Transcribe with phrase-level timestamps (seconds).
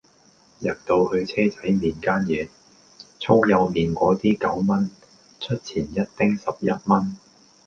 [0.61, 2.49] 入到去車仔麵間野
[3.19, 4.89] 粗幼麵果啲九蚊
[5.39, 7.15] 出前一丁十一蚊